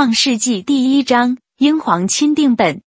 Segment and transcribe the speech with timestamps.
[0.00, 2.80] 创世纪第一章，英皇钦定本。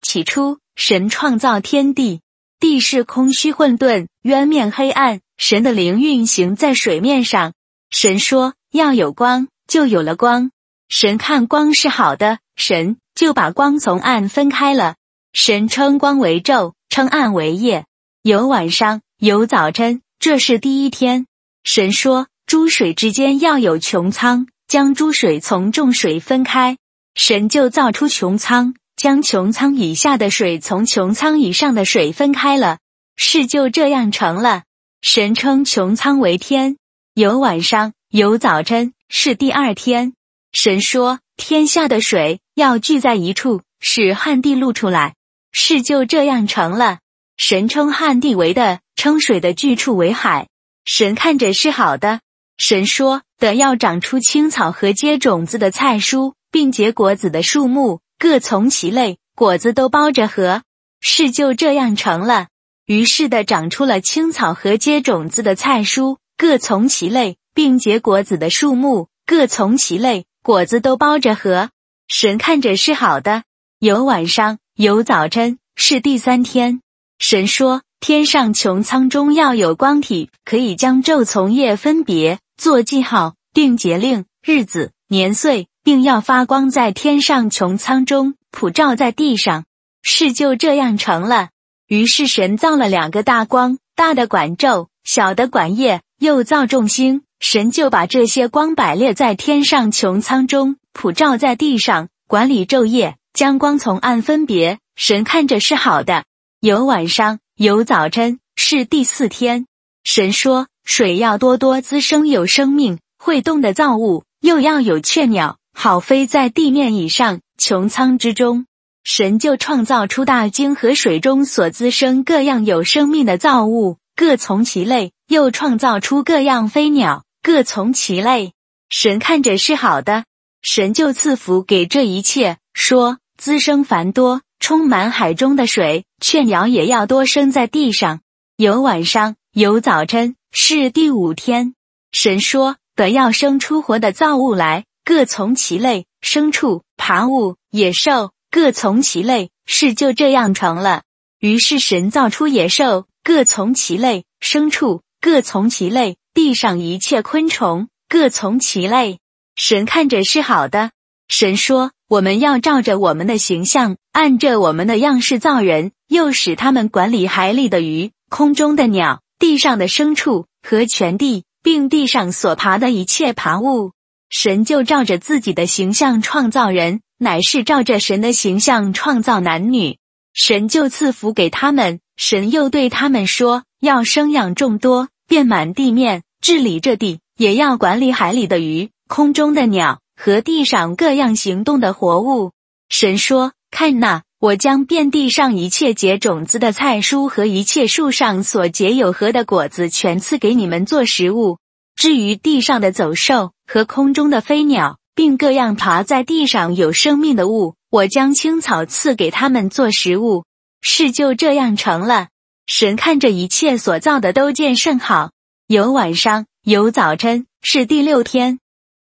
[0.00, 2.22] 起初，神创造天地，
[2.58, 5.20] 地是空虚混沌，渊面黑暗。
[5.36, 7.52] 神的灵运行在水面上。
[7.90, 10.50] 神说：“要有光，就有了光。”
[10.88, 14.94] 神看光是好的，神就把光从暗分开了。
[15.34, 17.84] 神称光为昼，称暗为夜。
[18.22, 21.26] 有晚上，有早晨，这是第一天。
[21.64, 26.76] 神说：“诸水之间要有穹苍。”将诸水从众水分开，
[27.14, 32.78] 神就造出穹苍，将穹苍以下的水从穹苍以上的水分开了，
[33.16, 34.64] 事就这样成了。
[35.02, 36.78] 神称穹苍为天，
[37.14, 40.14] 有晚上，有早晨，是第二天。
[40.52, 45.14] 神说：天下的水要聚在一处，使旱地露出来，
[45.52, 46.98] 事就这样成了。
[47.36, 50.48] 神称旱地为的，称水的聚处为海。
[50.86, 52.20] 神看着是好的。
[52.56, 60.62] 神说：“得要长出青草和结种子的菜蔬，并结果子的树木，各从其类，果子都包着核。”
[61.00, 62.48] 事就这样成了。
[62.86, 71.70] 于是的长出了青草和结种子的菜蔬，各从其类，并结果子的树木，各从其类，果子都包着核。
[72.08, 73.42] 神看着是好的。
[73.80, 76.80] 有晚上，有早晨，是第三天。
[77.18, 89.64] 神说：“天上穹苍中要有光体，可以将昼从夜分别。”做记号，定节令、日子、年岁，并要发光在天上穹苍中，普照在地上。
[90.02, 91.50] 事就这样成了。
[91.86, 97.22] 于是神造了两个大光，大的管昼，小的管夜，又造众星。
[97.38, 104.78] 神就把这些光摆列在天上穹苍中，普照在地上，管理昼夜，将光从暗分别。
[104.96, 106.24] 神看着是好的。
[106.60, 109.66] 有晚上，有早晨，是第四天。
[110.06, 110.68] 神说。
[110.88, 118.66] 水要多多滋生有生命会动的造物，又要有雀鸟，好飞在地面以上穹苍之中。
[119.02, 128.52] 神就创造出大鲸和水中所滋生各样有生命的造物，各从其类；又创造出各样飞鸟，各从其类。
[128.88, 130.24] 神看着是好的，
[130.62, 138.20] 神就赐福给这一切，说：滋生繁多，充满海中的水；雀鸟也要多生在地上。
[138.56, 140.36] 有晚上，有早晨。
[140.52, 141.74] 是第五天，
[142.12, 149.48] 神说得要生出活的造物来，各从其类，牲畜、爬物、野兽，各从其类。
[149.64, 151.04] 事就这样成了。
[151.40, 159.20] 于是神造出野兽，各从其类；牲畜，各从其类；地上一切昆虫，各从其类。
[159.54, 160.90] 神看着是好的。
[161.28, 169.22] 神说：我们要照着我们的形象，按着我们的样式造人，又使他们管理海里的鱼，空中的鸟。
[169.38, 173.92] 地上的牲畜和全地，并地上所爬的一切爬物，
[174.30, 179.98] 神就照着自己的形象创造人，乃是照着神的形象创造男女。
[180.32, 192.52] 神就赐福给他们，神又对他们说：要生养众多，遍满地面，治理这地，也要管理海里的鱼、空中的鸟和地上各样行动的活物。
[192.88, 194.22] 神说：看那。
[194.46, 201.58] 我将遍地上一切结种子的菜蔬和一切树上所结有核的果子全赐给你们做食物。
[201.96, 210.44] 至于地上的走兽和空中的飞鸟，并各样爬在地上有生命的物，我将青草赐给他们做食物。
[210.80, 212.28] 事就这样成了。
[212.68, 215.32] 神看着一切所造的都见甚好。
[215.66, 218.60] 有晚上，有早晨，是第六天。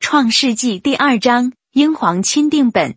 [0.00, 2.96] 创世纪第二章，英皇钦定本。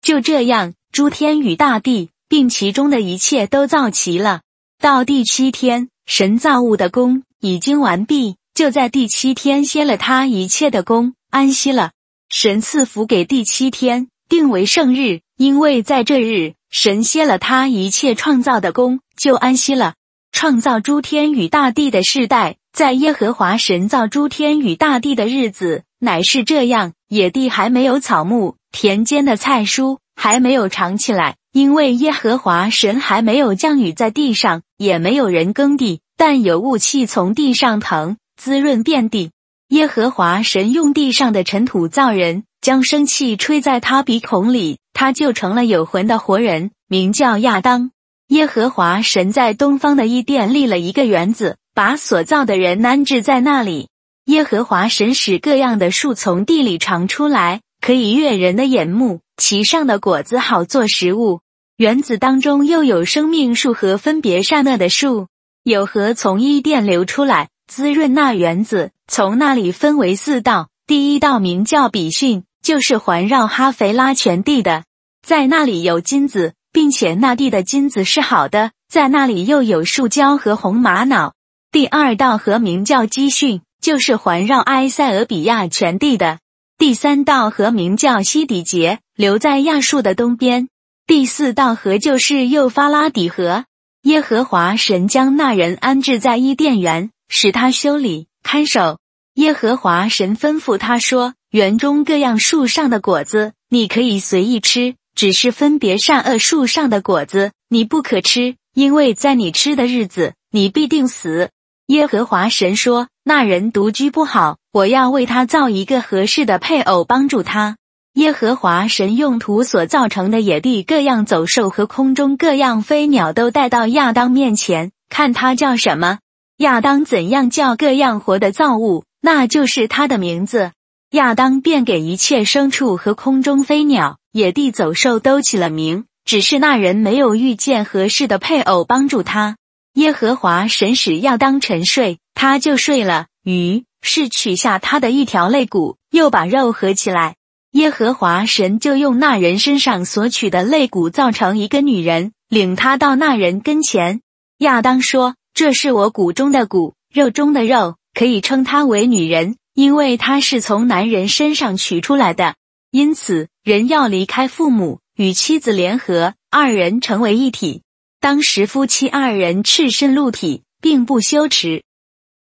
[0.00, 0.74] 就这样。
[0.96, 4.40] 诸天与大地，并其中的一切都造齐了。
[4.80, 11.90] 到第七天，神造物的功已经完毕，就在第七天歇了他一切的功，安息了。
[12.30, 19.96] 神赐福给第七天，定为圣日，因为在这日，神歇了他一切创造的功，就安息了。
[20.32, 29.98] 创造诸天与大地的世代，在耶和华神造诸天与大地的日子，乃是这样：野地还没有草木，田间的菜蔬。
[30.16, 39.30] 还没有长起来，因为耶和华神还没有降雨在地上，也没有人耕地，但有雾气从地上腾，滋润遍地。
[39.68, 47.90] 耶和华神用地上的尘土造人，将生气吹在他鼻孔里，他就成了有魂的活人，名叫亚当。
[48.28, 53.88] 耶和华神在东方的伊甸立了一个园子，把所造的人安置在那里。
[54.24, 59.20] 耶和华神使各样的树从地里长出来，可以悦人的眼目。
[59.36, 61.42] 其上的果子好做食物，
[61.76, 65.28] 园子当中又有生命树和分别善恶的树，
[65.62, 68.90] 有河从伊甸流出来，滋润那园子。
[69.06, 74.82] 从那里分为四道，第一道名叫比逊，就是环绕哈腓拉全地的，
[75.24, 81.34] 在那里有金子，并且那地的金子是好的，在那里又有树胶和红玛瑙。
[81.70, 86.40] 第二道河名叫基训，就是环绕埃塞俄比亚全地的。
[86.78, 90.68] 第三道河名叫西底杰，留在亚述的东边。
[91.06, 93.64] 第四道河就是幼发拉底河。
[94.02, 98.98] 耶和华神将那人安置在伊甸园，使他修理看守。
[99.36, 111.48] 耶和华神吩咐他说：“园中各样树上的果子，你可以随意吃；只是分别善恶树上的果子，你不可吃，因为在你吃的日子，你必定死。”
[111.88, 117.76] 耶和华神说：“那人独居不好，我要为他造一个合适的配偶，帮助他。”
[118.14, 126.20] 耶和华神用土所造成的野地各样走兽和空中各样飞鸟都带到亚当面前，看他叫什么。
[126.58, 130.70] 亚当怎样叫各样活的造物，那就是他的名字。
[131.10, 136.04] 亚当便给一切牲畜和空中飞鸟、野地走兽都起了名。
[136.24, 139.56] 只是那人没有遇见合适的配偶帮助他。
[139.96, 143.28] 耶和华神使亚当沉睡，他就睡了。
[143.42, 147.36] 于是取下他的一条肋骨，又把肉合起来。
[147.72, 154.20] 耶和华神就用那人身上所取的肋骨造成一个女人，领他到那人跟前。
[154.58, 162.56] 亚当说：“这是我骨中的骨，肉中的肉，可以称她为女人，因为她是从男人身上取出来的。
[162.90, 167.80] 因此，人要离开父母，与妻子联合，二人成为一体。
[168.26, 171.84] 当时夫妻二人赤身露体，并不羞耻。”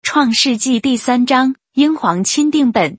[0.03, 2.97] 创世纪第三章，英皇钦定本。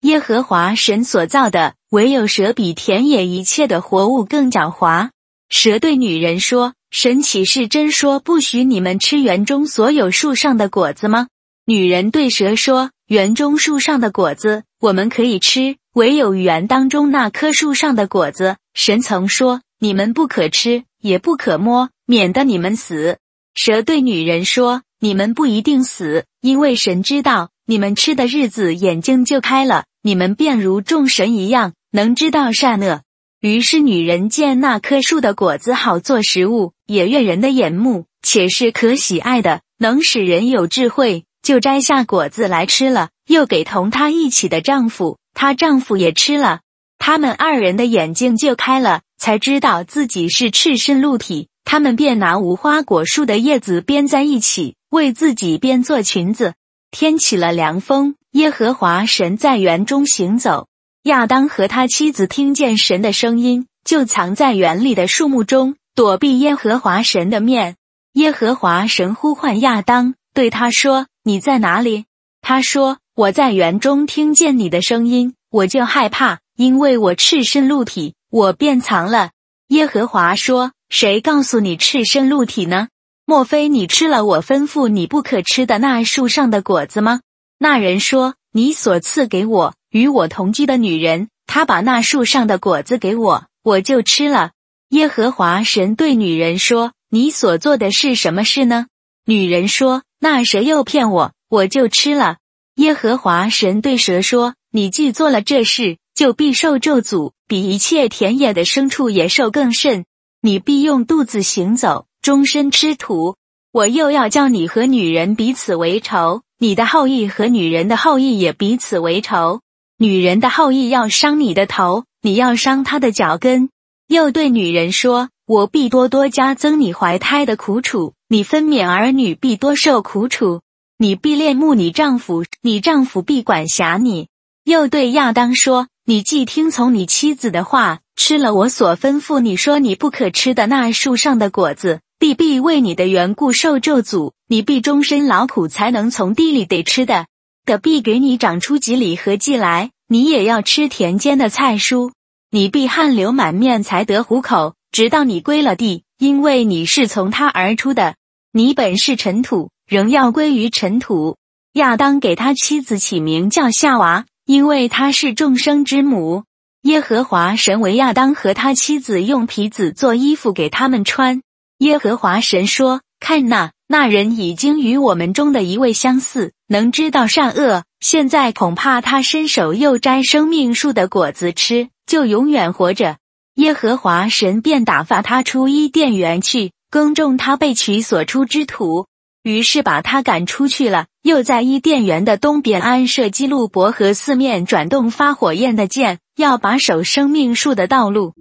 [0.00, 5.10] 耶和华神所造的，唯有蛇比田野一切的活物更狡猾。
[5.50, 11.26] 蛇对女人说：“神岂是真说不许你们吃园中所有树上的果子吗？”
[11.68, 23.18] 女人对蛇说：“园中树上的果子我们可以吃，唯有园当中那棵树上的果子，神曾说你们不可吃，也不可摸，免得你们死。”
[23.54, 33.02] 蛇对女人说：“你们不一定死，因为神知道你们吃的日子，眼睛就开了。”你们便如众神一样，能知道善恶。
[33.40, 46.60] 于是女人见那棵树的果子好做食物，也悦人的眼目，且是可喜爱的，能使人有智慧，就摘下果子来吃了，又给同她一起的丈夫，她丈夫也吃了。
[46.98, 51.48] 他们二人的眼睛就开了，才知道自己是赤身露体。
[51.64, 56.52] 他们便拿无花果树的叶子编在一起，为自己编做裙子。
[56.90, 58.16] 天起了凉风。
[58.32, 60.68] 耶和华神在园中行走，
[61.04, 67.76] 亚当和他妻子听见神的声音，就藏在园里的树木中，躲避耶和华神的面。
[68.12, 72.04] 耶和华神呼唤亚当，对他说：“你在哪里？”
[72.42, 79.30] 他说：“我在园中听见你的声音，我就害怕，因为我赤身露体，我便藏了。”
[79.68, 82.88] 耶和华说：“谁告诉你赤身露体呢？
[83.24, 87.20] 莫非你吃了我吩咐你不可吃的那树上的果子吗？”
[87.58, 94.50] 那人说：“你所赐给我与我同居的女人，她把那树上的果子给我，我就吃了。”
[94.90, 98.86] 耶和华神对女人说：“你所做的是什么事呢？”
[99.24, 102.38] 女人说：“那蛇诱骗我，我就吃了。”
[102.76, 110.04] 耶和华神对蛇说：“你既做了这事，就必受咒诅，比一切田野的牲畜野兽更甚。
[110.40, 113.36] 你必用肚子行走，终身吃土。
[113.72, 119.60] 我又要叫你和女人彼此为仇。”你的后裔和女人的后裔也彼此为仇，
[119.98, 123.68] 女人的后裔要伤你的头，你要伤她的脚跟。
[124.06, 130.62] 又对女人说：“我必多多加增你怀胎的苦楚，你分娩儿女必多受苦楚。
[130.96, 134.28] 你必恋慕你丈夫，你丈夫必管辖你。”
[134.64, 147.26] 又对亚当说：“你既听从你妻子的话，吃了我所吩咐你说你不可吃的那树上的果子。”地必为你的缘故受咒诅，你必终身劳苦才能从地里得吃的，
[147.66, 152.12] 的必给你长出几里和季来，你也要吃田间的菜蔬，
[152.50, 158.14] 你必汗流满面才得糊口，直到你归了地，因为你是从他而出的，
[158.52, 161.36] 你本是尘土，仍要归于尘土。
[161.72, 166.44] 亚当给他妻子起名叫夏娃，因为她是众生之母。
[166.82, 171.40] 耶和华神为亚当和他妻子用皮子做衣服给他们穿。
[171.78, 177.84] 耶和华神说：“看那那人已经与我们中的一位相似，能知道善恶。
[178.00, 183.16] 现在恐怕他伸手又摘生命树的果子吃，就永远活着。”
[183.56, 189.06] 耶和华神便打发他出伊甸园去，耕种他被取所出之土。
[189.44, 198.32] 于是把他赶出去了，又在伊甸园的东边安设基路伯和四面转动发火焰的剑，要把守生命树的道路。